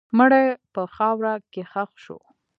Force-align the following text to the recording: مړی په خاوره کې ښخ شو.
مړی 0.17 0.45
په 0.73 0.81
خاوره 0.95 1.33
کې 1.51 1.61
ښخ 1.71 1.91
شو. 2.03 2.17